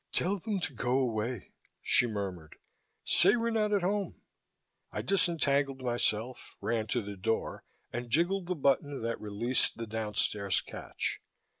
"Tell 0.11 0.39
them 0.39 0.59
to 0.61 0.73
go 0.73 0.97
away," 0.97 1.51
she 1.83 2.07
murmured. 2.07 2.55
"Say 3.05 3.35
we're 3.35 3.51
not 3.51 3.71
at 3.71 3.83
home." 3.83 4.15
I 4.91 5.03
disentangled 5.03 5.83
myself, 5.83 6.55
ran 6.59 6.87
to 6.87 7.03
the 7.03 7.15
door 7.15 7.63
and 7.93 8.09
jiggled 8.09 8.47
the 8.47 8.55
button 8.55 9.03
that 9.03 9.21
released 9.21 9.77
the 9.77 9.85
downstairs 9.85 10.59
catch. 10.59 11.21